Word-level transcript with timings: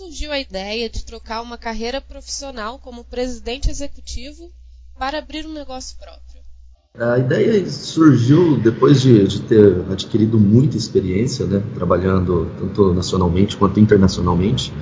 surgiu 0.00 0.32
a 0.32 0.40
ideia 0.40 0.88
de 0.88 1.04
trocar 1.04 1.42
uma 1.42 1.58
carreira 1.58 2.00
profissional 2.00 2.78
como 2.78 3.04
presidente 3.04 3.70
executivo 3.70 4.50
para 4.98 5.18
abrir 5.18 5.44
um 5.46 5.52
negócio 5.52 5.98
próprio? 5.98 6.40
A 6.98 7.18
ideia 7.18 7.68
surgiu 7.68 8.58
depois 8.58 9.02
de, 9.02 9.26
de 9.26 9.42
ter 9.42 9.84
adquirido 9.90 10.38
muita 10.40 10.76
experiência, 10.76 11.46
né, 11.46 11.62
trabalhando 11.74 12.50
tanto 12.58 12.94
nacionalmente 12.94 13.58
quanto 13.58 13.78
internacionalmente. 13.78 14.72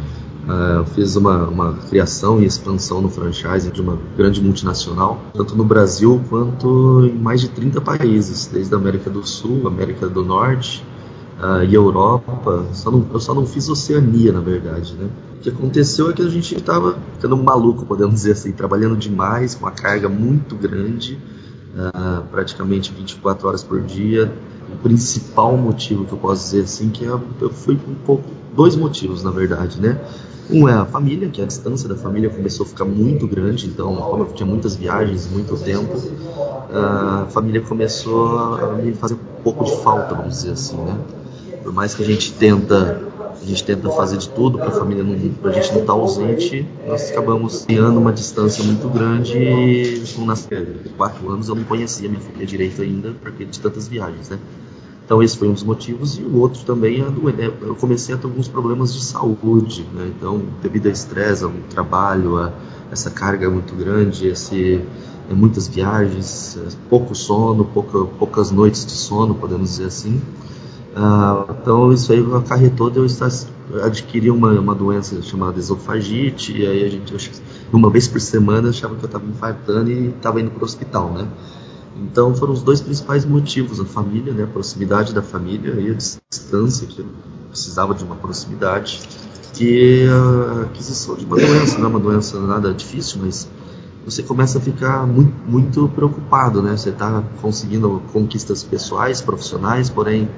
Uh, 0.45 0.87
fiz 0.95 1.17
uma, 1.17 1.47
uma, 1.47 1.75
criação 1.89 2.41
e 2.41 2.47
expansão 2.47 3.03
no 3.03 3.11
franchise 3.11 3.71
de 3.71 3.83
uma 3.83 3.99
grande 4.17 4.41
multinacional, 4.41 5.21
tanto 5.35 5.55
no 5.55 5.65
Brasil 5.65 6.25
quanto 6.31 7.05
em 7.05 7.19
mais 7.19 7.43
de 7.43 7.49
30 7.49 7.83
países, 7.83 8.47
desde 8.47 8.75
a 8.75 8.79
América 8.79 9.11
do 9.11 9.27
Sul, 9.27 9.67
América 9.69 10.09
do 10.09 10.25
Norte 10.25 10.83
uh, 11.43 11.65
e 11.65 11.75
Europa. 11.75 12.67
Só 12.73 12.91
não, 12.91 13.07
eu 13.13 13.21
só 13.21 13.35
não 13.35 13.47
fiz 13.47 13.69
Oceania, 13.69 14.33
na 14.33 14.41
verdade. 14.41 14.95
Né? 14.95 15.09
O 15.37 15.41
que 15.41 15.49
aconteceu 15.49 16.11
é 16.11 16.13
que 16.13 16.23
a 16.23 16.29
gente 16.29 16.57
estava 16.57 16.99
ficando 17.15 17.37
maluco, 17.37 17.87
podemos 17.87 18.17
dizer 18.17 18.33
assim, 18.33 18.53
trabalhando 18.53 18.97
demais, 18.97 19.55
com 19.55 19.65
uma 19.65 19.73
carga 19.73 20.09
muito 20.09 20.57
grande, 20.57 21.19
uh, 21.75 22.23
praticamente 22.31 22.93
24 22.93 23.49
horas 23.49 23.63
por 23.63 23.81
dia. 23.81 24.33
O 24.73 24.77
principal 24.83 25.57
motivo 25.57 26.05
que 26.05 26.13
eu 26.13 26.19
posso 26.19 26.45
dizer 26.45 26.65
assim 26.65 26.91
que 26.91 27.05
eu, 27.05 27.21
eu 27.41 27.51
fui 27.51 27.75
um 27.75 27.95
pouco 27.95 28.25
dois 28.55 28.77
motivos 28.77 29.23
na 29.23 29.31
verdade, 29.31 29.81
né? 29.81 29.99
Um 30.51 30.67
é 30.67 30.73
a 30.73 30.85
família, 30.87 31.29
que 31.29 31.43
a 31.43 31.45
distância 31.45 31.87
da 31.89 31.95
família 31.95 32.31
começou 32.31 32.65
a 32.65 32.69
ficar 32.69 32.87
muito 32.87 33.27
grande, 33.27 33.67
então, 33.67 33.95
como 33.97 34.23
eu 34.23 34.27
tinha 34.29 34.47
muitas 34.47 34.75
viagens, 34.75 35.29
muito 35.31 35.55
tempo, 35.59 35.95
a 36.73 37.27
família 37.29 37.61
começou 37.61 38.39
a 38.39 38.73
me 38.73 38.95
fazer 38.95 39.15
um 39.15 39.43
pouco 39.43 39.65
de 39.65 39.77
falta, 39.83 40.15
vamos 40.15 40.39
dizer 40.39 40.53
assim, 40.53 40.77
né? 40.79 40.99
Por 41.69 41.75
mais 41.75 41.95
que 41.95 42.03
a 42.03 42.07
gente 42.07 42.33
tenta, 42.33 42.99
a 43.21 43.45
gente 43.45 43.63
tenta 43.63 43.91
fazer 43.91 44.17
de 44.17 44.31
tudo 44.31 44.57
para 44.57 44.69
a 44.69 44.71
família 44.71 45.05
não, 45.05 45.15
pra 45.35 45.53
gente 45.53 45.71
não 45.73 45.83
estar 45.83 45.93
tá 45.93 45.99
ausente, 45.99 46.67
nós 46.87 47.11
acabamos 47.11 47.67
criando 47.67 47.99
uma 47.99 48.11
distância 48.11 48.65
muito 48.65 48.89
grande 48.89 49.37
e 49.37 50.03
com 50.17 50.25
nas 50.25 50.49
quatro 50.97 51.31
anos 51.31 51.47
eu 51.47 51.55
não 51.55 51.65
conhecia 51.65 52.09
minha 52.09 52.23
família 52.23 52.47
direito 52.47 52.81
ainda, 52.81 53.13
porque 53.21 53.45
de 53.45 53.61
tantas 53.61 53.87
viagens, 53.87 54.31
né? 54.31 54.39
Então 55.05 55.23
esse 55.23 55.37
foi 55.37 55.47
um 55.47 55.53
dos 55.53 55.63
motivos 55.63 56.19
e 56.19 56.23
o 56.23 56.39
outro 56.39 56.65
também 56.65 57.03
é, 57.03 57.45
é 57.45 57.53
eu 57.61 57.75
comecei 57.75 58.15
a 58.15 58.19
ter 58.19 58.25
alguns 58.25 58.49
problemas 58.49 58.95
de 58.95 59.05
saúde, 59.05 59.87
né? 59.93 60.11
Então 60.17 60.41
devido 60.63 60.87
ao 60.87 60.93
estresse, 60.93 61.45
ao 61.45 61.53
trabalho, 61.69 62.39
a 62.39 62.51
essa 62.91 63.11
carga 63.11 63.51
muito 63.51 63.75
grande, 63.75 64.27
esse 64.27 64.81
é, 65.31 65.35
muitas 65.35 65.69
viagens, 65.69 66.59
pouco 66.89 67.15
sono, 67.15 67.63
pouca, 67.67 68.07
poucas 68.19 68.51
noites 68.51 68.87
de 68.87 68.93
sono, 68.93 69.35
podemos 69.35 69.69
dizer 69.73 69.85
assim. 69.85 70.19
Ah, 70.97 71.45
então 71.51 71.93
isso 71.93 72.13
aí 72.13 72.25
acarretou 72.35 72.91
de 72.91 72.99
eu 72.99 73.07
estar, 73.07 73.29
adquirir 73.83 74.31
uma, 74.31 74.53
uma 74.59 74.75
doença 74.75 75.21
chamada 75.23 75.59
esofagite, 75.59 76.57
e 76.57 76.67
aí 76.67 76.85
a 76.85 76.89
gente, 76.89 77.31
uma 77.73 77.91
vez 77.91 78.09
por 78.09 78.21
semana, 78.21 78.71
achava 78.71 78.97
que 78.97 79.05
eu 79.05 79.07
estava 79.07 79.25
infartando 79.27 79.91
e 79.91 80.09
estava 80.09 80.41
indo 80.41 80.51
para 80.51 80.63
o 80.63 80.65
hospital, 80.65 81.13
né? 81.13 81.29
Então 82.01 82.35
foram 82.35 82.53
os 82.53 82.63
dois 82.63 82.81
principais 82.81 83.25
motivos, 83.25 83.81
a 83.81 83.85
família, 83.85 84.33
né, 84.33 84.45
a 84.45 84.47
proximidade 84.47 85.13
da 85.13 85.23
família 85.23 85.75
e 85.81 85.91
a 85.91 85.95
distância, 85.95 86.87
que 86.87 87.01
eu 87.01 87.07
precisava 87.51 87.95
de 87.95 88.05
uma 88.05 88.15
proximidade, 88.17 89.01
e 89.61 90.07
a 90.07 90.63
aquisição 90.63 91.17
de 91.17 91.25
uma 91.25 91.37
doença, 91.37 91.79
não 91.79 91.87
é 91.87 91.89
uma 91.89 92.01
doença 92.01 92.39
nada 92.41 92.73
difícil, 92.73 93.21
mas 93.25 93.49
você 94.05 94.23
começa 94.23 94.59
a 94.59 94.61
ficar 94.61 95.07
muito, 95.07 95.33
muito 95.47 95.89
preocupado, 95.89 96.63
né? 96.63 96.77
Você 96.77 96.91
está 96.91 97.23
conseguindo 97.43 98.01
conquistas 98.13 98.63
pessoais, 98.63 99.21
profissionais, 99.21 99.91
porém 99.91 100.29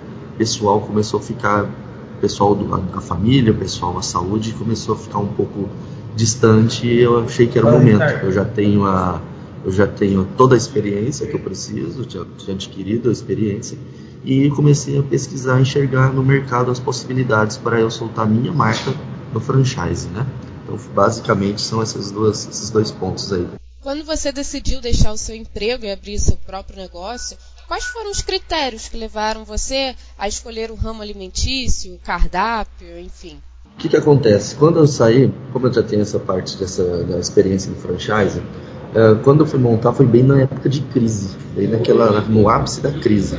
pessoal 0.40 0.80
começou 0.80 1.20
a 1.20 1.22
ficar, 1.22 1.70
pessoal 2.18 2.54
do, 2.54 2.74
a, 2.74 2.80
a 2.94 3.00
família, 3.02 3.52
pessoal 3.52 3.98
a 3.98 4.02
saúde 4.02 4.54
começou 4.54 4.94
a 4.94 4.98
ficar 4.98 5.18
um 5.18 5.26
pouco 5.26 5.68
distante. 6.16 6.86
E 6.86 7.02
eu 7.02 7.22
achei 7.22 7.46
que 7.46 7.58
era 7.58 7.68
o 7.68 7.70
momento. 7.70 8.24
Eu 8.24 8.32
já 8.32 8.46
tenho 8.46 8.86
a 8.86 9.20
eu 9.62 9.70
já 9.70 9.86
tenho 9.86 10.26
toda 10.38 10.54
a 10.54 10.56
experiência 10.56 11.26
que 11.26 11.34
eu 11.34 11.40
preciso, 11.40 12.06
tinha, 12.06 12.24
tinha 12.38 12.54
adquirido 12.54 13.10
a 13.10 13.12
experiência 13.12 13.76
e 14.24 14.48
comecei 14.48 14.98
a 14.98 15.02
pesquisar, 15.02 15.60
enxergar 15.60 16.14
no 16.14 16.22
mercado 16.22 16.70
as 16.70 16.80
possibilidades 16.80 17.58
para 17.58 17.78
eu 17.78 17.90
soltar 17.90 18.26
minha 18.26 18.50
marca 18.50 18.94
no 19.34 19.38
franchise, 19.38 20.08
né? 20.08 20.26
Então, 20.64 20.78
basicamente 20.94 21.60
são 21.60 21.82
essas 21.82 22.10
duas, 22.10 22.48
esses 22.48 22.70
dois 22.70 22.90
pontos 22.90 23.30
aí. 23.34 23.46
Quando 23.82 24.04
você 24.04 24.30
decidiu 24.30 24.80
deixar 24.80 25.10
o 25.10 25.16
seu 25.16 25.34
emprego 25.34 25.86
e 25.86 25.90
abrir 25.90 26.18
seu 26.18 26.36
próprio 26.36 26.76
negócio, 26.76 27.36
quais 27.70 27.84
foram 27.84 28.10
os 28.10 28.20
critérios 28.20 28.88
que 28.88 28.96
levaram 28.96 29.44
você 29.44 29.94
a 30.18 30.26
escolher 30.26 30.72
o 30.72 30.74
ramo 30.74 31.02
alimentício, 31.02 32.00
cardápio, 32.02 32.98
enfim? 32.98 33.38
O 33.76 33.78
que, 33.78 33.88
que 33.88 33.96
acontece? 33.96 34.56
Quando 34.56 34.80
eu 34.80 34.88
saí, 34.88 35.32
como 35.52 35.68
eu 35.68 35.72
já 35.72 35.80
tenho 35.80 36.02
essa 36.02 36.18
parte 36.18 36.56
dessa 36.56 37.04
da 37.04 37.20
experiência 37.20 37.70
no 37.70 37.76
franchise, 37.76 38.40
uh, 38.40 39.22
quando 39.22 39.42
eu 39.42 39.46
fui 39.46 39.60
montar 39.60 39.92
foi 39.92 40.04
bem 40.04 40.24
na 40.24 40.40
época 40.40 40.68
de 40.68 40.80
crise, 40.80 41.36
bem 41.54 41.68
naquela, 41.68 42.20
no 42.22 42.48
ápice 42.48 42.80
da 42.80 42.90
crise. 42.90 43.38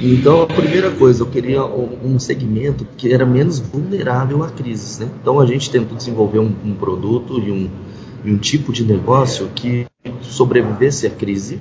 Então, 0.00 0.40
a 0.40 0.46
primeira 0.46 0.90
coisa, 0.92 1.22
eu 1.22 1.26
queria 1.26 1.62
um 1.62 2.18
segmento 2.18 2.86
que 2.96 3.12
era 3.12 3.26
menos 3.26 3.58
vulnerável 3.58 4.42
a 4.42 4.48
crises. 4.48 4.98
Né? 5.00 5.10
Então, 5.20 5.38
a 5.38 5.44
gente 5.44 5.70
tentou 5.70 5.98
desenvolver 5.98 6.38
um, 6.38 6.54
um 6.64 6.74
produto 6.74 7.38
e 7.38 7.50
um, 7.50 7.70
e 8.24 8.32
um 8.32 8.38
tipo 8.38 8.72
de 8.72 8.84
negócio 8.84 9.50
que 9.54 9.86
sobrevivesse 10.22 11.06
à 11.06 11.10
crise 11.10 11.60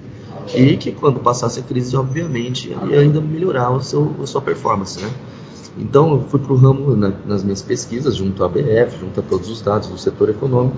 e 0.54 0.78
que, 0.78 0.92
quando 0.92 1.20
passasse 1.20 1.60
a 1.60 1.64
crise, 1.64 1.96
obviamente, 1.96 2.70
ia 2.70 3.00
ainda 3.00 3.20
melhorar 3.22 3.72
o 3.72 3.82
seu, 3.82 4.14
a 4.22 4.26
sua 4.28 4.42
performance. 4.42 5.02
Né? 5.02 5.10
Então, 5.78 6.14
eu 6.14 6.22
fui 6.22 6.40
para 6.40 6.54
o 6.54 6.56
ramo, 6.56 6.96
na, 6.96 7.12
nas 7.26 7.44
minhas 7.44 7.62
pesquisas, 7.62 8.16
junto 8.16 8.44
à 8.44 8.48
BF, 8.48 9.00
junto 9.00 9.20
a 9.20 9.24
todos 9.24 9.50
os 9.50 9.62
dados 9.62 9.88
do 9.88 9.98
setor 9.98 10.30
econômico, 10.30 10.78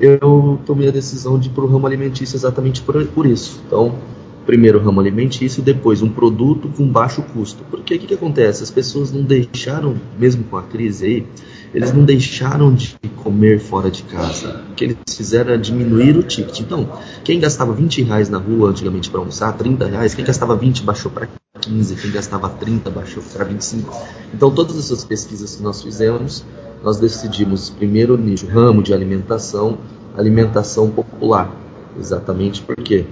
eu 0.00 0.58
tomei 0.66 0.88
a 0.88 0.90
decisão 0.90 1.38
de 1.38 1.48
ir 1.48 1.52
para 1.52 1.64
o 1.64 1.68
ramo 1.68 1.86
alimentício 1.86 2.36
exatamente 2.36 2.82
por, 2.82 3.04
por 3.08 3.26
isso. 3.26 3.60
Então, 3.66 3.94
primeiro 4.44 4.78
ramo 4.78 5.00
alimentício, 5.00 5.62
depois 5.62 6.02
um 6.02 6.08
produto 6.08 6.68
com 6.68 6.86
baixo 6.86 7.22
custo. 7.22 7.64
Porque 7.70 7.94
o 7.94 7.98
que, 7.98 8.06
que, 8.08 8.14
acontece? 8.14 8.62
As 8.62 8.70
pessoas 8.70 9.12
não 9.12 9.22
deixaram, 9.22 9.96
mesmo 10.18 10.44
com 10.44 10.56
a 10.56 10.62
crise 10.62 11.06
aí, 11.06 11.26
eles 11.74 11.92
não 11.92 12.04
deixaram 12.04 12.72
de 12.74 12.96
comer 13.22 13.58
fora 13.58 13.90
de 13.90 14.02
casa. 14.04 14.62
O 14.70 14.74
que 14.74 14.84
eles 14.84 14.96
fizeram 15.08 15.50
era 15.50 15.58
diminuir 15.58 16.16
o 16.16 16.22
ticket. 16.22 16.60
Então, 16.60 16.88
quem 17.24 17.40
gastava 17.40 17.72
20 17.72 18.02
reais 18.02 18.28
na 18.28 18.38
rua 18.38 18.70
antigamente 18.70 19.10
para 19.10 19.20
almoçar, 19.20 19.52
30 19.52 19.86
reais, 19.86 20.14
quem 20.14 20.24
gastava 20.24 20.56
20 20.56 20.82
baixou 20.82 21.10
para 21.10 21.28
15, 21.60 21.96
quem 21.96 22.10
gastava 22.10 22.48
30 22.48 22.90
baixou 22.90 23.22
para 23.32 23.44
25. 23.44 23.92
Então, 24.32 24.50
todas 24.50 24.78
essas 24.78 25.04
pesquisas 25.04 25.56
que 25.56 25.62
nós 25.62 25.82
fizemos, 25.82 26.44
nós 26.82 26.98
decidimos 26.98 27.70
primeiro 27.70 28.16
nicho, 28.16 28.46
ramo 28.46 28.82
de 28.82 28.94
alimentação, 28.94 29.78
alimentação 30.16 30.88
popular. 30.90 31.52
Exatamente 31.98 32.62
por 32.62 32.76
quê? 32.76 33.04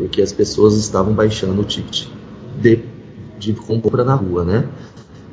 porque 0.00 0.22
as 0.22 0.32
pessoas 0.32 0.76
estavam 0.76 1.12
baixando 1.12 1.60
o 1.60 1.64
ticket 1.64 2.06
de, 2.58 2.80
de 3.38 3.52
compra 3.52 4.02
na 4.02 4.14
rua, 4.14 4.44
né? 4.44 4.66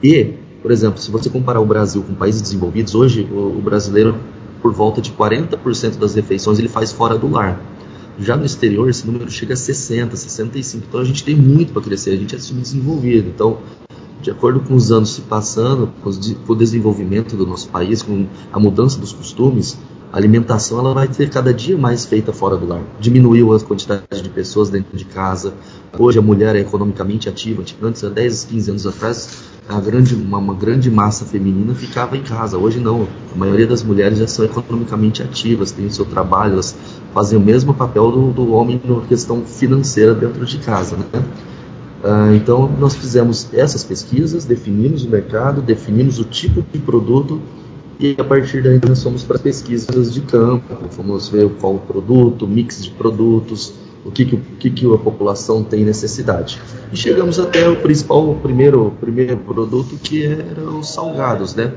E, 0.03 0.33
por 0.61 0.71
exemplo, 0.71 0.99
se 0.99 1.11
você 1.11 1.29
comparar 1.29 1.59
o 1.59 1.65
Brasil 1.65 2.03
com 2.03 2.13
países 2.13 2.41
desenvolvidos, 2.41 2.95
hoje 2.95 3.27
o, 3.31 3.57
o 3.57 3.61
brasileiro, 3.61 4.15
por 4.61 4.73
volta 4.73 5.01
de 5.01 5.11
40% 5.11 5.97
das 5.97 6.15
refeições, 6.15 6.59
ele 6.59 6.69
faz 6.69 6.91
fora 6.91 7.17
do 7.17 7.29
lar. 7.29 7.61
Já 8.19 8.35
no 8.35 8.45
exterior, 8.45 8.89
esse 8.89 9.05
número 9.05 9.29
chega 9.29 9.53
a 9.53 9.57
60, 9.57 10.15
65. 10.15 10.85
Então 10.89 10.99
a 10.99 11.03
gente 11.03 11.23
tem 11.23 11.35
muito 11.35 11.71
para 11.71 11.81
crescer, 11.81 12.11
a 12.11 12.17
gente 12.17 12.35
é 12.35 12.39
subdesenvolvido. 12.39 13.29
Então, 13.29 13.59
de 14.21 14.31
acordo 14.31 14.59
com 14.59 14.73
os 14.73 14.91
anos 14.91 15.13
se 15.13 15.21
passando, 15.21 15.93
com 16.01 16.51
o 16.51 16.55
desenvolvimento 16.55 17.35
do 17.35 17.45
nosso 17.45 17.69
país, 17.69 18.01
com 18.01 18.25
a 18.51 18.59
mudança 18.59 18.99
dos 18.99 19.13
costumes, 19.13 19.77
a 20.11 20.17
alimentação 20.17 20.79
ela 20.79 20.93
vai 20.93 21.11
ser 21.11 21.29
cada 21.29 21.53
dia 21.53 21.77
mais 21.77 22.05
feita 22.05 22.31
fora 22.31 22.55
do 22.55 22.65
lar. 22.65 22.81
Diminuiu 22.99 23.53
a 23.53 23.59
quantidade 23.59 24.21
de 24.21 24.29
pessoas 24.29 24.69
dentro 24.69 24.97
de 24.97 25.03
casa. 25.03 25.53
Hoje 25.97 26.17
a 26.17 26.21
mulher 26.21 26.55
é 26.55 26.59
economicamente 26.59 27.27
ativa. 27.27 27.63
Antes, 27.81 28.03
há 28.03 28.09
10, 28.09 28.45
15 28.45 28.71
anos 28.71 28.87
atrás, 28.87 29.29
a 29.67 29.79
grande, 29.81 30.15
uma, 30.15 30.37
uma, 30.37 30.53
grande 30.53 30.89
massa 30.89 31.25
feminina 31.25 31.73
ficava 31.75 32.15
em 32.15 32.23
casa. 32.23 32.57
Hoje 32.57 32.79
não. 32.79 33.05
A 33.35 33.37
maioria 33.37 33.67
das 33.67 33.83
mulheres 33.83 34.17
já 34.17 34.27
são 34.27 34.45
economicamente 34.45 35.21
ativas, 35.21 35.71
têm 35.71 35.87
o 35.87 35.91
seu 35.91 36.05
trabalho, 36.05 36.53
elas 36.53 36.75
fazem 37.13 37.37
o 37.37 37.41
mesmo 37.41 37.73
papel 37.73 38.09
do, 38.09 38.31
do 38.31 38.51
homem 38.53 38.81
na 38.85 39.01
questão 39.01 39.43
financeira 39.43 40.13
dentro 40.13 40.45
de 40.45 40.57
casa. 40.59 40.95
Né? 40.95 41.23
Ah, 42.01 42.33
então, 42.33 42.71
nós 42.79 42.95
fizemos 42.95 43.49
essas 43.51 43.83
pesquisas, 43.83 44.45
definimos 44.45 45.03
o 45.03 45.09
mercado, 45.09 45.61
definimos 45.61 46.17
o 46.17 46.23
tipo 46.23 46.63
de 46.71 46.79
produto 46.79 47.41
e 47.99 48.15
a 48.17 48.23
partir 48.23 48.61
daí 48.61 48.79
nós 48.87 49.01
fomos 49.01 49.23
para 49.23 49.39
pesquisas 49.39 50.13
de 50.13 50.21
campo, 50.21 50.75
fomos 50.91 51.29
ver 51.29 51.49
qual 51.59 51.75
o 51.75 51.79
produto, 51.79 52.47
mix 52.47 52.83
de 52.83 52.91
produtos, 52.91 53.73
o 54.05 54.11
que, 54.11 54.23
que, 54.23 54.35
o 54.35 54.41
que, 54.59 54.69
que 54.69 54.93
a 54.93 54.97
população 54.97 55.63
tem 55.63 55.83
necessidade. 55.83 56.61
E 56.91 56.95
chegamos 56.95 57.39
até 57.39 57.67
o 57.67 57.77
principal, 57.77 58.29
o 58.29 58.35
primeiro, 58.35 58.93
primeiro 58.99 59.37
produto 59.37 59.97
que 59.97 60.25
era 60.25 60.61
os 60.61 60.93
salgados, 60.93 61.55
né? 61.55 61.73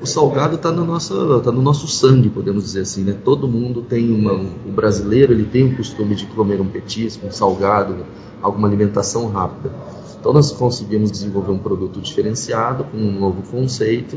O 0.00 0.06
salgado 0.06 0.56
está 0.56 0.72
no 0.72 0.84
nosso, 0.84 1.40
tá 1.40 1.52
no 1.52 1.62
nosso 1.62 1.86
sangue, 1.86 2.28
podemos 2.28 2.64
dizer 2.64 2.80
assim, 2.80 3.04
né? 3.04 3.16
Todo 3.24 3.46
mundo 3.46 3.82
tem 3.82 4.12
uma, 4.12 4.32
o 4.34 4.72
brasileiro 4.72 5.32
ele 5.32 5.44
tem 5.44 5.66
o 5.66 5.76
costume 5.76 6.16
de 6.16 6.26
comer 6.26 6.60
um 6.60 6.66
petisco, 6.66 7.24
um 7.24 7.30
salgado, 7.30 8.04
alguma 8.42 8.66
alimentação 8.66 9.28
rápida. 9.28 9.72
Então 10.18 10.32
nós 10.32 10.50
conseguimos 10.50 11.10
desenvolver 11.10 11.52
um 11.52 11.58
produto 11.58 12.00
diferenciado 12.00 12.84
com 12.84 12.96
um 12.96 13.18
novo 13.18 13.42
conceito 13.42 14.16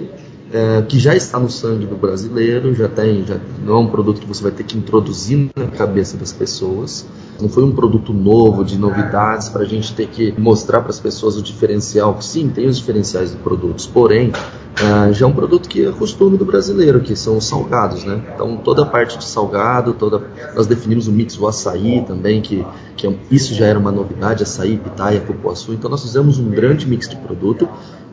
é, 0.55 0.81
que 0.83 0.97
já 0.97 1.13
está 1.13 1.37
no 1.37 1.49
sangue 1.49 1.85
do 1.85 1.97
brasileiro, 1.97 2.73
já 2.73 2.87
tem, 2.87 3.25
já 3.25 3.37
não 3.61 3.73
é 3.73 3.79
um 3.79 3.87
produto 3.87 4.21
que 4.21 4.27
você 4.27 4.41
vai 4.41 4.53
ter 4.53 4.63
que 4.63 4.77
introduzir 4.77 5.49
na 5.53 5.67
cabeça 5.67 6.15
das 6.15 6.31
pessoas. 6.31 7.05
Não 7.41 7.49
foi 7.49 7.65
um 7.65 7.73
produto 7.73 8.13
novo, 8.13 8.63
de 8.63 8.77
novidades, 8.77 9.49
para 9.49 9.63
a 9.63 9.65
gente 9.65 9.93
ter 9.93 10.07
que 10.07 10.33
mostrar 10.39 10.79
para 10.79 10.91
as 10.91 10.99
pessoas 11.01 11.35
o 11.35 11.41
diferencial. 11.41 12.21
Sim, 12.21 12.47
tem 12.47 12.67
os 12.67 12.77
diferenciais 12.77 13.31
de 13.31 13.37
produtos, 13.37 13.85
porém, 13.85 14.31
é, 14.79 15.11
já 15.11 15.25
é 15.25 15.27
um 15.27 15.33
produto 15.33 15.67
que 15.67 15.85
é 15.85 15.91
costume 15.91 16.37
do 16.37 16.45
brasileiro, 16.45 17.01
que 17.01 17.17
são 17.17 17.35
os 17.35 17.45
salgados, 17.45 18.05
né? 18.05 18.23
Então, 18.33 18.55
toda 18.55 18.83
a 18.83 18.85
parte 18.85 19.17
de 19.17 19.25
salgado, 19.25 19.93
toda, 19.93 20.23
nós 20.55 20.67
definimos 20.67 21.09
o 21.09 21.11
mix 21.11 21.35
do 21.35 21.45
açaí 21.45 22.01
também, 22.07 22.41
que, 22.41 22.65
que 22.95 23.05
é, 23.05 23.13
isso 23.29 23.53
já 23.53 23.65
era 23.65 23.77
uma 23.77 23.91
novidade, 23.91 24.43
açaí, 24.43 24.77
pitaia, 24.77 25.19
cupuaçu. 25.19 25.73
Então, 25.73 25.91
nós 25.91 26.01
fizemos 26.01 26.39
um 26.39 26.49
grande 26.49 26.87
mix 26.87 27.09
de 27.09 27.17
produto 27.17 27.67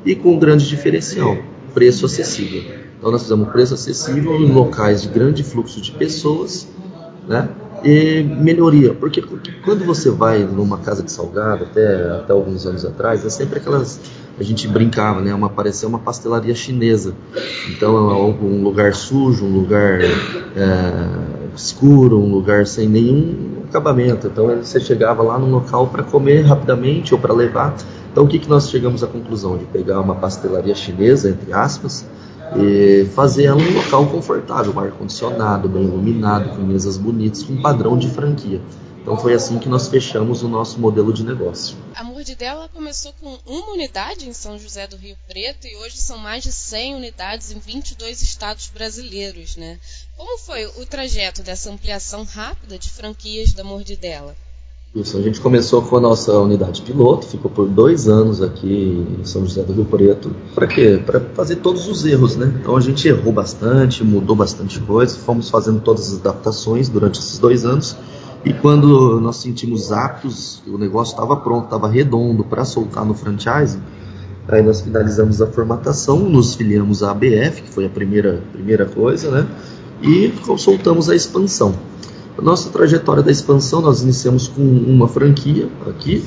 e 0.05 0.17
com 0.17 0.35
um 0.35 0.39
grande 0.41 0.67
diferencial 0.67 1.37
preço 1.73 2.07
acessível. 2.07 2.63
Então 2.99 3.11
nós 3.11 3.23
fizemos 3.23 3.49
preço 3.49 3.75
acessível 3.75 4.35
em 4.37 4.53
locais 4.53 5.03
de 5.03 5.09
grande 5.09 5.43
fluxo 5.43 5.81
de 5.81 5.93
pessoas, 5.93 6.69
né? 7.29 7.49
E 7.85 8.23
melhoria, 8.23 8.95
porque, 8.95 9.21
quando 9.65 9.85
você 9.85 10.09
vai 10.09 10.45
numa 10.45 10.79
casa 10.79 11.03
de 11.03 11.11
salgado, 11.11 11.65
até, 11.65 12.11
até 12.11 12.33
alguns 12.33 12.65
anos 12.65 12.85
atrás, 12.85 13.25
é 13.27 13.31
sempre 13.31 13.59
aquelas 13.59 14.01
a 14.39 14.43
gente 14.43 14.67
brincava, 14.67 15.21
né? 15.21 15.35
Uma 15.35 15.49
parecia 15.49 15.89
uma 15.89 15.99
pastelaria 15.99 16.55
chinesa. 16.55 17.15
Então 17.69 17.97
é 18.11 18.15
um 18.15 18.63
lugar 18.63 18.95
sujo, 18.95 19.45
um 19.45 19.53
lugar 19.53 20.01
é, 20.01 21.32
escuro, 21.55 22.19
um 22.19 22.33
lugar 22.33 22.67
sem 22.67 22.89
nenhum 22.89 23.63
acabamento. 23.69 24.27
Então 24.27 24.57
você 24.57 24.81
chegava 24.81 25.23
lá 25.23 25.39
num 25.39 25.51
local 25.51 25.87
para 25.89 26.03
comer 26.03 26.43
rapidamente 26.43 27.15
ou 27.15 27.21
para 27.21 27.33
levar. 27.33 27.75
Então 28.11 28.25
o 28.25 28.29
que, 28.29 28.39
que 28.39 28.49
nós 28.49 28.69
chegamos 28.69 29.03
à 29.03 29.07
conclusão? 29.07 29.57
De 29.57 29.65
pegar 29.65 30.01
uma 30.01 30.15
pastelaria 30.15 30.75
chinesa, 30.75 31.31
entre 31.31 31.53
aspas, 31.53 32.07
e 32.57 33.07
fazer 33.15 33.45
ela 33.45 33.61
um 33.61 33.75
local 33.75 34.07
confortável, 34.07 34.79
ar-condicionado, 34.79 35.69
bem 35.69 35.85
iluminado, 35.85 36.51
com 36.51 36.63
mesas 36.63 36.99
bonitas, 36.99 37.43
com 37.43 37.57
padrão 37.57 37.97
de 37.97 38.09
franquia. 38.09 38.61
Então 39.03 39.17
foi 39.17 39.35
assim 39.35 39.59
que 39.59 39.69
nós 39.69 39.89
fechamos 39.89 40.45
o 40.45 40.49
nosso 40.49 40.79
modelo 40.79 41.13
de 41.13 41.25
negócio. 41.25 41.77
A 41.95 42.05
Mordidela 42.05 42.69
começou 42.73 43.13
com 43.21 43.37
uma 43.45 43.73
unidade 43.73 44.29
em 44.29 44.33
São 44.33 44.57
José 44.57 44.87
do 44.87 44.97
Rio 44.97 45.17
Preto 45.27 45.67
e 45.67 45.77
hoje 45.77 45.97
são 45.97 46.19
mais 46.19 46.45
de 46.45 46.53
100 46.53 46.95
unidades 46.95 47.51
em 47.51 47.59
22 47.59 48.23
estados 48.23 48.71
brasileiros, 48.73 49.57
né? 49.57 49.81
Como 50.17 50.39
foi 50.39 50.67
o 50.67 50.87
trajeto 50.87 51.43
dessa 51.43 51.69
ampliação 51.69 52.23
rápida 52.23 52.79
de 52.79 52.91
franquias 52.91 53.53
da 53.53 53.65
Mordidela? 53.65 54.37
Isso, 54.95 55.17
a 55.17 55.23
gente 55.23 55.41
começou 55.41 55.81
com 55.81 55.97
a 55.97 56.01
nossa 56.01 56.39
unidade 56.39 56.83
piloto, 56.83 57.27
ficou 57.27 57.51
por 57.51 57.67
dois 57.67 58.07
anos 58.07 58.43
aqui 58.43 59.03
em 59.19 59.25
São 59.25 59.45
José 59.45 59.63
do 59.63 59.73
Rio 59.73 59.87
Preto. 59.87 60.37
Para 60.55 60.67
quê? 60.67 61.03
Para 61.05 61.19
fazer 61.19 61.57
todos 61.57 61.89
os 61.89 62.05
erros, 62.05 62.37
né? 62.37 62.53
Então 62.61 62.77
a 62.77 62.81
gente 62.81 63.09
errou 63.09 63.33
bastante, 63.33 64.05
mudou 64.05 64.37
bastante 64.37 64.79
coisa, 64.81 65.19
fomos 65.19 65.49
fazendo 65.49 65.81
todas 65.81 66.13
as 66.13 66.21
adaptações 66.21 66.91
durante 66.91 67.19
esses 67.19 67.39
dois 67.39 67.65
anos. 67.65 67.97
E 68.45 68.53
quando 68.53 69.21
nós 69.21 69.37
sentimos 69.37 69.93
aptos, 69.93 70.63
o 70.67 70.77
negócio 70.77 71.13
estava 71.13 71.37
pronto, 71.37 71.65
estava 71.65 71.89
redondo 71.89 72.43
para 72.43 72.65
soltar 72.65 73.05
no 73.05 73.15
franchising, 73.15 73.81
aí 74.49 74.63
nós 74.63 74.81
finalizamos 74.81 75.41
a 75.41 75.47
formatação, 75.47 76.19
nos 76.19 76.55
filiamos 76.55 77.03
à 77.03 77.13
ABF, 77.13 77.63
que 77.63 77.71
foi 77.71 77.87
a 77.87 77.89
primeira, 77.89 78.43
primeira 78.53 78.87
coisa, 78.87 79.31
né? 79.31 79.47
E 80.03 80.33
soltamos 80.59 81.09
a 81.09 81.15
expansão. 81.15 81.73
Nossa 82.41 82.71
trajetória 82.71 83.23
da 83.23 83.31
expansão, 83.31 83.81
nós 83.81 84.03
iniciamos 84.03 84.49
com 84.49 84.63
uma 84.63 85.07
franquia 85.07 85.69
aqui 85.87 86.25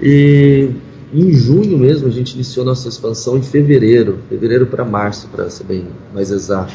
e 0.00 0.70
em 1.12 1.32
junho 1.32 1.76
mesmo 1.76 2.06
a 2.06 2.10
gente 2.10 2.34
iniciou 2.34 2.64
nossa 2.64 2.88
expansão 2.88 3.36
em 3.36 3.42
fevereiro, 3.42 4.20
fevereiro 4.28 4.66
para 4.66 4.84
março, 4.84 5.28
para 5.28 5.50
ser 5.50 5.64
bem 5.64 5.86
mais 6.14 6.30
exato. 6.30 6.72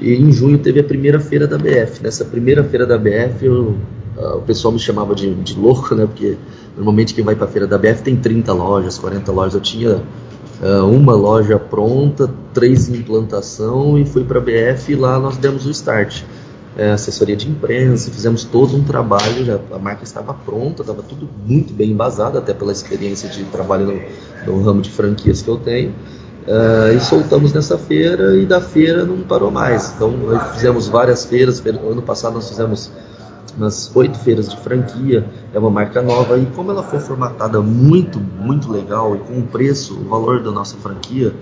E 0.00 0.14
em 0.14 0.32
junho 0.32 0.58
teve 0.58 0.80
a 0.80 0.84
primeira 0.84 1.18
feira 1.18 1.46
da 1.46 1.58
BF. 1.58 2.02
Nessa 2.02 2.24
primeira 2.24 2.62
feira 2.64 2.86
da 2.86 2.96
BF, 2.96 3.44
eu, 3.44 3.76
uh, 4.18 4.38
o 4.38 4.42
pessoal 4.42 4.72
me 4.72 4.78
chamava 4.78 5.14
de, 5.14 5.34
de, 5.34 5.58
louco, 5.58 5.94
né? 5.94 6.06
Porque 6.06 6.36
normalmente 6.76 7.14
quem 7.14 7.24
vai 7.24 7.34
para 7.34 7.46
a 7.46 7.48
feira 7.48 7.66
da 7.66 7.78
BF 7.78 8.02
tem 8.02 8.16
30 8.16 8.52
lojas, 8.52 8.98
40 8.98 9.32
lojas. 9.32 9.54
Eu 9.54 9.60
tinha 9.60 9.96
uh, 10.62 10.84
uma 10.84 11.14
loja 11.14 11.58
pronta, 11.58 12.30
três 12.52 12.88
em 12.88 12.96
implantação 12.96 13.98
e 13.98 14.04
fui 14.04 14.24
para 14.24 14.38
a 14.38 14.42
BF 14.42 14.92
e 14.92 14.96
lá 14.96 15.18
nós 15.18 15.36
demos 15.36 15.66
o 15.66 15.70
start 15.70 16.24
é, 16.78 16.92
assessoria 16.92 17.34
de 17.34 17.48
imprensa, 17.50 18.08
fizemos 18.08 18.44
todo 18.44 18.76
um 18.76 18.84
trabalho, 18.84 19.44
já, 19.44 19.58
a 19.72 19.78
marca 19.78 20.04
estava 20.04 20.32
pronta, 20.32 20.82
estava 20.82 21.02
tudo 21.02 21.28
muito 21.44 21.74
bem 21.74 21.90
embasado, 21.90 22.38
até 22.38 22.54
pela 22.54 22.70
experiência 22.70 23.28
de 23.28 23.42
trabalho 23.46 23.86
no, 23.86 24.52
no 24.52 24.62
ramo 24.62 24.80
de 24.80 24.88
franquias 24.88 25.42
que 25.42 25.48
eu 25.48 25.56
tenho. 25.56 25.90
Uh, 26.46 26.96
e 26.96 27.00
soltamos 27.00 27.52
nessa 27.52 27.76
feira 27.76 28.36
e 28.36 28.46
da 28.46 28.60
feira 28.60 29.04
não 29.04 29.18
parou 29.22 29.50
mais. 29.50 29.92
Então 29.92 30.14
fizemos 30.54 30.86
várias 30.86 31.24
feiras. 31.24 31.60
Ano 31.66 32.00
passado 32.00 32.34
nós 32.34 32.48
fizemos 32.48 32.90
umas 33.56 33.94
oito 33.96 34.18
feiras 34.18 34.48
de 34.48 34.56
franquia. 34.58 35.28
É 35.52 35.58
uma 35.58 35.70
marca 35.70 36.02
nova 36.02 36.38
e 36.38 36.46
como 36.46 36.70
ela 36.70 36.82
foi 36.82 37.00
formatada 37.00 37.60
muito, 37.60 38.18
muito 38.18 38.70
legal 38.70 39.16
e 39.16 39.18
com 39.20 39.38
o 39.38 39.42
preço, 39.42 39.98
o 39.98 40.08
valor 40.08 40.42
da 40.42 40.50
nossa 40.50 40.76
franquia, 40.76 41.34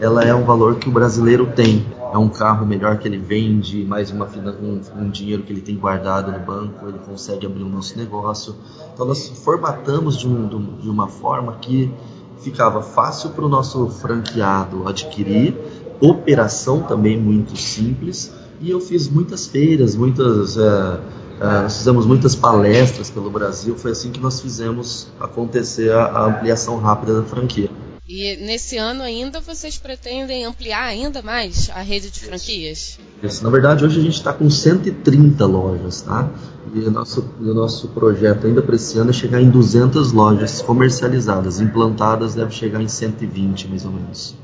ela 0.00 0.22
é 0.22 0.34
um 0.34 0.44
valor 0.44 0.76
que 0.76 0.88
o 0.88 0.92
brasileiro 0.92 1.46
tem. 1.54 1.86
É 2.12 2.18
um 2.18 2.28
carro 2.28 2.64
melhor 2.64 2.98
que 2.98 3.08
ele 3.08 3.18
vende, 3.18 3.84
mais 3.84 4.10
uma, 4.10 4.26
um, 4.62 4.80
um, 4.96 5.10
dinheiro 5.10 5.42
que 5.42 5.52
ele 5.52 5.60
tem 5.60 5.76
guardado 5.76 6.30
no 6.30 6.38
banco, 6.38 6.86
ele 6.86 6.98
consegue 6.98 7.44
abrir 7.44 7.64
o 7.64 7.68
nosso 7.68 7.98
negócio. 7.98 8.54
Então 8.92 9.04
nós 9.04 9.28
formatamos 9.28 10.16
de, 10.16 10.28
um, 10.28 10.46
de 10.78 10.88
uma 10.88 11.08
forma 11.08 11.54
que 11.60 11.92
ficava 12.38 12.82
fácil 12.82 13.30
para 13.30 13.44
o 13.44 13.48
nosso 13.48 13.88
franqueado 13.88 14.86
adquirir, 14.86 15.56
operação 16.00 16.82
também 16.82 17.18
muito 17.18 17.56
simples. 17.56 18.32
E 18.60 18.70
eu 18.70 18.80
fiz 18.80 19.08
muitas 19.08 19.46
feiras, 19.46 19.96
muitas, 19.96 20.56
é, 20.56 21.00
é, 21.40 21.44
nós 21.44 21.76
fizemos 21.76 22.06
muitas 22.06 22.34
palestras 22.34 23.10
pelo 23.10 23.30
Brasil. 23.30 23.76
Foi 23.76 23.90
assim 23.90 24.10
que 24.10 24.20
nós 24.20 24.40
fizemos 24.40 25.08
acontecer 25.18 25.92
a, 25.92 26.04
a 26.04 26.26
ampliação 26.26 26.78
rápida 26.78 27.20
da 27.20 27.26
franquia. 27.26 27.70
E 28.06 28.36
nesse 28.36 28.76
ano 28.76 29.02
ainda 29.02 29.40
vocês 29.40 29.78
pretendem 29.78 30.44
ampliar 30.44 30.84
ainda 30.84 31.22
mais 31.22 31.70
a 31.74 31.80
rede 31.80 32.10
de 32.10 32.20
franquias? 32.20 32.98
Isso. 33.22 33.42
Na 33.42 33.48
verdade, 33.48 33.82
hoje 33.82 33.98
a 33.98 34.02
gente 34.02 34.14
está 34.14 34.32
com 34.32 34.50
130 34.50 35.46
lojas, 35.46 36.02
tá? 36.02 36.28
E 36.74 36.80
o 36.80 36.90
nosso, 36.90 37.24
o 37.40 37.54
nosso 37.54 37.88
projeto 37.88 38.46
ainda 38.46 38.60
para 38.60 38.74
esse 38.76 38.98
ano 38.98 39.08
é 39.08 39.12
chegar 39.12 39.40
em 39.40 39.48
200 39.48 40.12
lojas 40.12 40.60
comercializadas. 40.60 41.60
Implantadas 41.60 42.34
deve 42.34 42.50
chegar 42.50 42.82
em 42.82 42.88
120, 42.88 43.68
mais 43.68 43.86
ou 43.86 43.92
menos. 43.92 44.36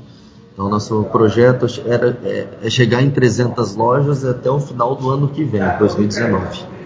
Então, 0.53 0.67
nosso 0.67 1.03
projeto 1.05 1.67
era, 1.85 2.17
é, 2.23 2.47
é 2.63 2.69
chegar 2.69 3.01
em 3.03 3.11
300 3.11 3.75
lojas 3.75 4.25
até 4.25 4.49
o 4.49 4.59
final 4.59 4.95
do 4.95 5.09
ano 5.09 5.27
que 5.27 5.43
vem, 5.43 5.61
2019. 5.77 6.80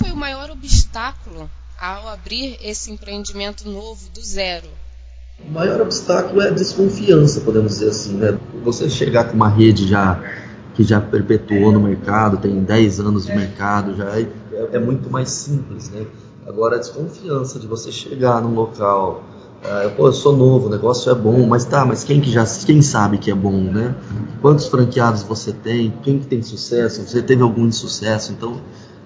Foi 0.00 0.10
o 0.10 0.16
maior 0.16 0.50
obstáculo 0.50 1.50
ao 1.78 2.08
abrir 2.08 2.58
esse 2.62 2.90
empreendimento 2.90 3.68
novo 3.68 4.08
do 4.14 4.22
zero? 4.22 4.66
O 5.46 5.52
maior 5.52 5.82
obstáculo 5.82 6.40
é 6.40 6.48
a 6.48 6.52
desconfiança, 6.52 7.42
podemos 7.42 7.72
dizer 7.72 7.90
assim, 7.90 8.14
né? 8.14 8.38
Você 8.64 8.88
chegar 8.88 9.24
com 9.24 9.34
uma 9.34 9.50
rede 9.50 9.86
já 9.86 10.18
que 10.74 10.82
já 10.82 11.02
perpetuou 11.02 11.70
no 11.70 11.80
mercado, 11.80 12.38
tem 12.38 12.62
10 12.62 13.00
anos 13.00 13.26
de 13.26 13.34
mercado, 13.34 13.94
já 13.94 14.06
é, 14.18 14.26
é 14.72 14.78
muito 14.78 15.10
mais 15.10 15.30
simples, 15.30 15.90
né? 15.90 16.06
Agora 16.46 16.76
a 16.76 16.78
desconfiança 16.78 17.58
de 17.58 17.66
você 17.66 17.92
chegar 17.92 18.40
num 18.40 18.54
local, 18.54 19.22
uh, 19.62 19.90
pô, 19.96 20.06
eu 20.06 20.12
sou 20.14 20.34
novo, 20.34 20.68
o 20.68 20.70
negócio 20.70 21.12
é 21.12 21.14
bom, 21.14 21.46
mas 21.46 21.66
tá, 21.66 21.84
mas 21.84 22.04
quem 22.04 22.22
que 22.22 22.30
já, 22.30 22.46
quem 22.64 22.80
sabe 22.80 23.18
que 23.18 23.30
é 23.30 23.34
bom, 23.34 23.60
né? 23.60 23.94
Quantos 24.40 24.66
franqueados 24.66 25.22
você 25.22 25.52
tem? 25.52 25.92
Quem 26.02 26.18
que 26.18 26.26
tem 26.26 26.42
sucesso? 26.42 27.02
Você 27.06 27.20
teve 27.20 27.42
algum 27.42 27.66
insucesso? 27.66 28.32
Então 28.32 28.58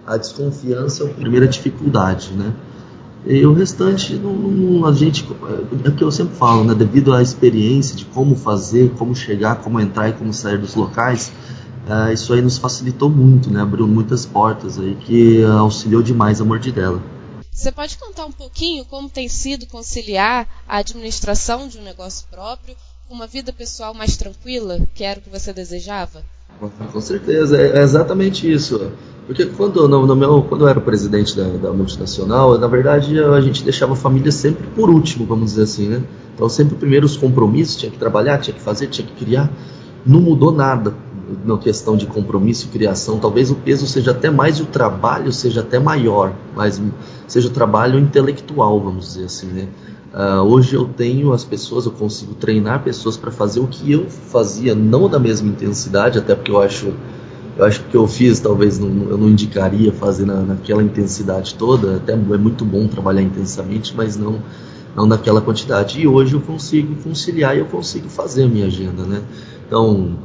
a 0.06 0.16
desconfiança 0.16 1.04
é 1.04 1.10
a 1.10 1.14
primeira 1.14 1.46
dificuldade, 1.46 2.32
né? 2.32 2.52
E 3.26 3.44
o 3.46 3.54
restante, 3.54 4.14
não, 4.16 4.34
não, 4.34 4.86
a 4.86 4.92
gente, 4.92 5.26
é 5.84 5.88
o 5.88 5.92
que 5.92 6.04
eu 6.04 6.12
sempre 6.12 6.36
falo, 6.36 6.62
né? 6.62 6.74
devido 6.74 7.14
à 7.14 7.22
experiência 7.22 7.96
de 7.96 8.04
como 8.04 8.36
fazer, 8.36 8.90
como 8.98 9.14
chegar, 9.14 9.62
como 9.62 9.80
entrar 9.80 10.10
e 10.10 10.12
como 10.12 10.32
sair 10.32 10.58
dos 10.58 10.74
locais, 10.74 11.32
é, 11.88 12.12
isso 12.12 12.34
aí 12.34 12.42
nos 12.42 12.58
facilitou 12.58 13.08
muito, 13.08 13.50
né? 13.50 13.62
abriu 13.62 13.86
muitas 13.88 14.26
portas 14.26 14.78
aí 14.78 14.94
que 14.96 15.42
auxiliou 15.42 16.02
demais 16.02 16.38
a 16.38 16.44
mordidela. 16.44 17.00
Você 17.50 17.72
pode 17.72 17.96
contar 17.96 18.26
um 18.26 18.32
pouquinho 18.32 18.84
como 18.84 19.08
tem 19.08 19.28
sido 19.28 19.64
conciliar 19.66 20.46
a 20.68 20.78
administração 20.78 21.66
de 21.66 21.78
um 21.78 21.82
negócio 21.82 22.26
próprio 22.30 22.76
com 23.08 23.14
uma 23.14 23.26
vida 23.26 23.54
pessoal 23.54 23.94
mais 23.94 24.18
tranquila, 24.18 24.80
que 24.94 25.02
era 25.02 25.18
o 25.18 25.22
que 25.22 25.30
você 25.30 25.50
desejava? 25.52 26.22
Com 26.92 27.00
certeza, 27.00 27.56
é 27.56 27.82
exatamente 27.82 28.50
isso. 28.50 28.92
Porque 29.26 29.46
quando, 29.46 29.88
no, 29.88 30.06
no 30.06 30.42
quando 30.42 30.62
eu 30.62 30.68
era 30.68 30.80
presidente 30.80 31.36
da, 31.36 31.44
da, 31.44 31.72
multinacional, 31.72 32.58
na 32.58 32.66
verdade 32.66 33.18
a 33.18 33.40
gente 33.40 33.64
deixava 33.64 33.94
a 33.94 33.96
família 33.96 34.30
sempre 34.30 34.66
por 34.74 34.90
último, 34.90 35.24
vamos 35.24 35.52
dizer 35.52 35.62
assim, 35.62 35.88
né? 35.88 36.02
Então 36.34 36.48
sempre 36.48 36.76
primeiro 36.76 37.06
os 37.06 37.16
compromissos, 37.16 37.76
tinha 37.76 37.90
que 37.90 37.98
trabalhar, 37.98 38.38
tinha 38.38 38.54
que 38.54 38.60
fazer, 38.60 38.88
tinha 38.88 39.06
que 39.06 39.14
criar. 39.14 39.50
Não 40.04 40.20
mudou 40.20 40.52
nada 40.52 40.94
na 41.44 41.56
questão 41.56 41.96
de 41.96 42.06
compromisso 42.06 42.66
e 42.66 42.68
criação. 42.68 43.18
Talvez 43.18 43.50
o 43.50 43.54
peso 43.54 43.86
seja 43.86 44.10
até 44.10 44.30
mais 44.30 44.58
e 44.58 44.62
o 44.62 44.66
trabalho 44.66 45.32
seja 45.32 45.60
até 45.60 45.78
maior, 45.78 46.32
mas 46.54 46.80
seja 47.26 47.48
o 47.48 47.50
trabalho 47.50 47.98
intelectual, 47.98 48.80
vamos 48.80 49.06
dizer 49.06 49.24
assim, 49.24 49.46
né? 49.46 49.68
Uh, 50.14 50.42
hoje 50.42 50.76
eu 50.76 50.84
tenho 50.84 51.32
as 51.32 51.42
pessoas, 51.42 51.86
eu 51.86 51.90
consigo 51.90 52.34
treinar 52.34 52.84
pessoas 52.84 53.16
para 53.16 53.32
fazer 53.32 53.58
o 53.58 53.66
que 53.66 53.90
eu 53.90 54.08
fazia, 54.08 54.72
não 54.72 55.08
da 55.08 55.18
mesma 55.18 55.48
intensidade, 55.48 56.18
até 56.18 56.36
porque 56.36 56.52
eu 56.52 56.60
acho, 56.62 56.92
eu 57.56 57.64
acho 57.64 57.80
que 57.80 57.86
o 57.86 57.90
que 57.90 57.96
eu 57.96 58.06
fiz 58.08 58.40
talvez 58.40 58.78
não, 58.78 58.88
eu 59.08 59.16
não 59.16 59.28
indicaria 59.28 59.92
fazer 59.92 60.26
na, 60.26 60.40
naquela 60.40 60.82
intensidade 60.82 61.54
toda. 61.54 61.96
Até 61.96 62.12
é 62.12 62.16
muito 62.16 62.64
bom 62.64 62.86
trabalhar 62.88 63.22
intensamente, 63.22 63.94
mas 63.96 64.16
não 64.16 64.40
não 64.94 65.06
naquela 65.06 65.40
quantidade. 65.40 66.00
E 66.00 66.06
hoje 66.06 66.34
eu 66.34 66.40
consigo 66.40 66.94
conciliar 67.02 67.56
e 67.56 67.60
eu 67.60 67.66
consigo 67.66 68.08
fazer 68.08 68.44
a 68.44 68.48
minha 68.48 68.66
agenda, 68.66 69.02
né? 69.02 69.22
Então 69.66 70.18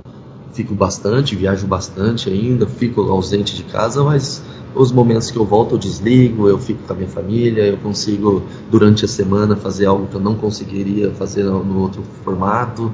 fico 0.54 0.76
bastante, 0.76 1.36
viajo 1.36 1.66
bastante 1.68 2.30
ainda, 2.30 2.68
fico 2.68 3.02
ausente 3.02 3.56
de 3.56 3.64
casa, 3.64 4.04
mas 4.04 4.44
os 4.76 4.92
momentos 4.92 5.32
que 5.32 5.38
eu 5.38 5.46
volto 5.46 5.76
eu 5.76 5.78
desligo, 5.78 6.48
eu 6.48 6.58
fico 6.58 6.84
com 6.84 6.94
a 6.94 6.96
minha 6.96 7.08
família, 7.08 7.66
eu 7.66 7.78
consigo 7.78 8.44
durante 8.70 9.06
a 9.06 9.08
semana 9.08 9.56
fazer 9.56 9.86
algo 9.86 10.08
que 10.08 10.16
eu 10.16 10.22
não 10.22 10.36
conseguiria 10.36 11.12
fazer 11.12 11.44
no 11.44 11.80
outro 11.80 12.04
formato. 12.24 12.92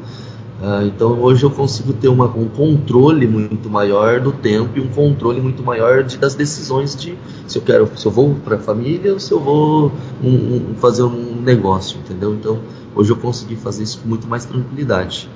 Uh, 0.62 0.88
então 0.88 1.20
hoje 1.20 1.44
eu 1.44 1.52
consigo 1.52 1.92
ter 1.92 2.08
uma, 2.08 2.26
um 2.28 2.48
controle 2.48 3.28
muito 3.28 3.70
maior 3.70 4.22
do 4.22 4.32
tempo 4.32 4.78
e 4.78 4.82
um 4.82 4.88
controle 4.88 5.42
muito 5.42 5.62
maior 5.62 6.02
de, 6.02 6.18
das 6.18 6.34
decisões 6.34 6.96
de 6.96 7.18
se 7.46 7.58
eu 7.58 7.62
quero, 7.62 7.92
se 7.98 8.06
eu 8.06 8.12
vou 8.12 8.36
para 8.36 8.56
a 8.56 8.60
família 8.60 9.12
ou 9.14 9.20
se 9.20 9.34
eu 9.34 9.40
vou 9.40 9.92
um, 10.24 10.72
um, 10.72 10.76
fazer 10.76 11.04
um 11.04 11.42
negócio, 11.42 12.00
entendeu? 12.00 12.34
Então 12.34 12.62
hoje 12.96 13.12
eu 13.12 13.18
consegui 13.18 13.58
fazer 13.58 13.84
isso 13.84 14.00
com 14.00 14.08
muito 14.08 14.28
mais 14.28 14.46
tranquilidade 14.46 15.30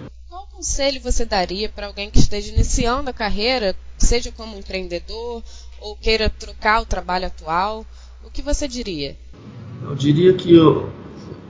conselho 0.59 0.99
você 0.99 1.23
daria 1.23 1.69
para 1.69 1.87
alguém 1.87 2.11
que 2.11 2.19
esteja 2.19 2.53
iniciando 2.53 3.09
a 3.09 3.13
carreira, 3.13 3.73
seja 3.97 4.29
como 4.29 4.57
empreendedor 4.57 5.41
ou 5.79 5.95
queira 5.95 6.29
trocar 6.29 6.81
o 6.81 6.85
trabalho 6.85 7.27
atual? 7.27 7.85
O 8.25 8.29
que 8.29 8.41
você 8.41 8.67
diria? 8.67 9.17
Eu 9.81 9.95
diria 9.95 10.33
que 10.33 10.53
a 10.59 10.83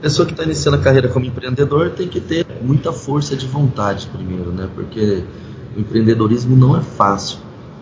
pessoa 0.00 0.26
que 0.26 0.32
está 0.32 0.44
iniciando 0.44 0.78
a 0.78 0.80
carreira 0.80 1.08
como 1.08 1.26
empreendedor 1.26 1.90
tem 1.90 2.08
que 2.08 2.20
ter 2.20 2.46
muita 2.62 2.92
força 2.92 3.36
de 3.36 3.46
vontade 3.46 4.06
primeiro, 4.06 4.50
né? 4.50 4.68
Porque 4.74 5.22
o 5.76 5.80
empreendedorismo 5.80 6.56
não 6.56 6.76
é 6.76 6.80
fácil, 6.80 7.38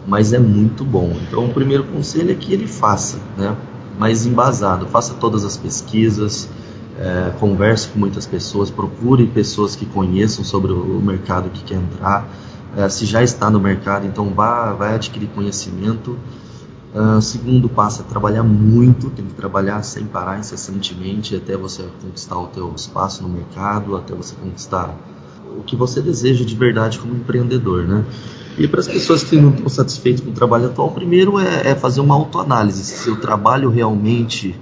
mas 0.06 0.32
é 0.32 0.38
muito 0.38 0.84
bom. 0.84 1.16
Então, 1.26 1.46
o 1.46 1.54
primeiro 1.54 1.84
conselho 1.84 2.32
é 2.32 2.34
que 2.34 2.52
ele 2.52 2.66
faça, 2.66 3.18
né? 3.36 3.56
Mais 3.98 4.26
embasado, 4.26 4.86
faça 4.86 5.14
todas 5.14 5.44
as 5.44 5.56
pesquisas, 5.56 6.48
é, 6.98 7.32
converse 7.38 7.88
com 7.88 7.98
muitas 7.98 8.26
pessoas, 8.26 8.70
procure 8.70 9.26
pessoas 9.26 9.76
que 9.76 9.86
conheçam 9.86 10.44
sobre 10.44 10.72
o 10.72 11.00
mercado 11.00 11.50
que 11.50 11.62
quer 11.62 11.76
entrar. 11.76 12.28
É, 12.76 12.88
se 12.88 13.06
já 13.06 13.22
está 13.22 13.48
no 13.48 13.60
mercado, 13.60 14.06
então 14.06 14.30
vá, 14.34 14.72
vai 14.72 14.94
adquirir 14.94 15.28
conhecimento. 15.28 16.18
Uh, 16.94 17.20
segundo 17.20 17.68
passo 17.68 18.00
é 18.00 18.04
trabalhar 18.04 18.42
muito, 18.42 19.10
tem 19.10 19.24
que 19.24 19.34
trabalhar 19.34 19.82
sem 19.82 20.06
parar 20.06 20.38
incessantemente 20.38 21.36
até 21.36 21.54
você 21.54 21.84
conquistar 22.02 22.38
o 22.38 22.46
teu 22.46 22.72
espaço 22.74 23.22
no 23.22 23.28
mercado, 23.28 23.94
até 23.94 24.14
você 24.14 24.34
conquistar 24.34 24.94
o 25.58 25.62
que 25.62 25.76
você 25.76 26.00
deseja 26.00 26.44
de 26.44 26.54
verdade 26.54 26.98
como 26.98 27.14
empreendedor, 27.14 27.84
né? 27.86 28.04
E 28.56 28.66
para 28.66 28.80
as 28.80 28.88
pessoas 28.88 29.22
que 29.22 29.36
não 29.36 29.50
estão 29.50 29.68
satisfeitas 29.68 30.22
com 30.22 30.30
o 30.30 30.34
trabalho 30.34 30.66
atual, 30.66 30.90
primeiro 30.90 31.38
é, 31.38 31.70
é 31.70 31.74
fazer 31.74 32.00
uma 32.00 32.14
autoanálise, 32.14 32.82
se 32.82 33.10
o 33.10 33.16
trabalho 33.16 33.68
realmente 33.68 34.58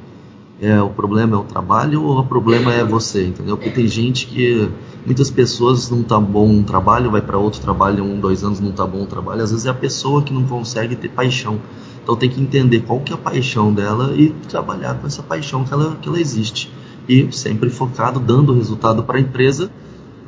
é, 0.60 0.80
o 0.80 0.90
problema 0.90 1.36
é 1.36 1.38
o 1.38 1.44
trabalho 1.44 2.02
ou 2.02 2.18
o 2.18 2.24
problema 2.24 2.72
é 2.72 2.82
você, 2.82 3.26
entendeu? 3.26 3.56
Porque 3.56 3.70
tem 3.70 3.86
gente 3.86 4.26
que 4.26 4.68
muitas 5.04 5.30
pessoas 5.30 5.90
não 5.90 6.02
tá 6.02 6.18
bom 6.18 6.48
um 6.48 6.62
trabalho, 6.62 7.10
vai 7.10 7.20
para 7.20 7.38
outro 7.38 7.60
trabalho 7.60 8.04
um, 8.04 8.18
dois 8.18 8.42
anos 8.42 8.58
não 8.58 8.72
tá 8.72 8.86
bom 8.86 9.02
o 9.02 9.06
trabalho, 9.06 9.42
às 9.42 9.50
vezes 9.50 9.66
é 9.66 9.70
a 9.70 9.74
pessoa 9.74 10.22
que 10.22 10.32
não 10.32 10.44
consegue 10.44 10.96
ter 10.96 11.08
paixão. 11.08 11.58
Então 12.06 12.14
tem 12.14 12.30
que 12.30 12.40
entender 12.40 12.82
qual 12.82 13.00
que 13.00 13.12
é 13.12 13.16
a 13.16 13.18
paixão 13.18 13.74
dela 13.74 14.14
e 14.14 14.28
trabalhar 14.48 14.94
com 14.94 15.08
essa 15.08 15.24
paixão 15.24 15.64
que 15.64 15.72
ela, 15.72 15.96
que 15.96 16.08
ela 16.08 16.20
existe. 16.20 16.72
E 17.08 17.32
sempre 17.32 17.68
focado, 17.68 18.20
dando 18.20 18.54
resultado 18.54 19.02
para 19.02 19.18
a 19.18 19.20
empresa, 19.20 19.68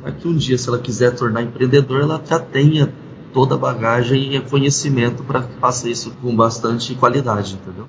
para 0.01 0.11
que 0.11 0.27
um 0.27 0.35
dia, 0.35 0.57
se 0.57 0.67
ela 0.67 0.77
quiser 0.77 1.15
tornar 1.15 1.41
empreendedor, 1.41 2.01
ela 2.01 2.21
já 2.29 2.37
tenha 2.37 2.93
toda 3.33 3.55
a 3.55 3.57
bagagem 3.57 4.35
e 4.35 4.41
conhecimento 4.41 5.23
para 5.23 5.41
fazer 5.41 5.91
isso 5.91 6.11
com 6.21 6.35
bastante 6.35 6.93
qualidade, 6.95 7.53
entendeu? 7.53 7.87